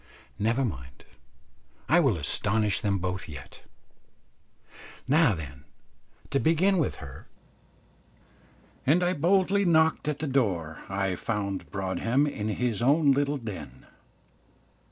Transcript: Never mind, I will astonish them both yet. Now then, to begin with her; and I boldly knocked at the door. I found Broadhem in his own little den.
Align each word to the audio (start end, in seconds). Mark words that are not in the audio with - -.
Never 0.39 0.65
mind, 0.65 1.05
I 1.87 1.99
will 1.99 2.17
astonish 2.17 2.81
them 2.81 2.97
both 2.97 3.29
yet. 3.29 3.61
Now 5.07 5.35
then, 5.35 5.63
to 6.31 6.39
begin 6.39 6.79
with 6.79 6.95
her; 6.95 7.27
and 8.83 9.03
I 9.03 9.13
boldly 9.13 9.63
knocked 9.63 10.07
at 10.07 10.17
the 10.17 10.25
door. 10.25 10.79
I 10.89 11.15
found 11.15 11.69
Broadhem 11.69 12.25
in 12.25 12.47
his 12.49 12.81
own 12.81 13.11
little 13.11 13.37
den. 13.37 13.85